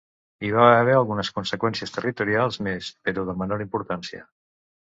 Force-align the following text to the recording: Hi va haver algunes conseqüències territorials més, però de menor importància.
Hi 0.45 0.49
va 0.53 0.63
haver 0.77 0.95
algunes 0.99 1.29
conseqüències 1.35 1.93
territorials 1.99 2.59
més, 2.71 2.91
però 3.09 3.29
de 3.31 3.39
menor 3.45 3.65
importància. 3.69 4.27